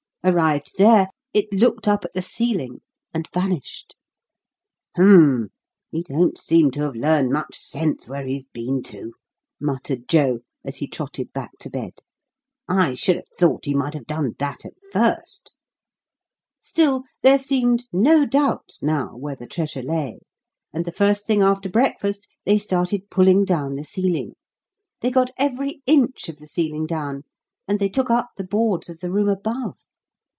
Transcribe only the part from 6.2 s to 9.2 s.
seem to have learned much sense where he's been to,"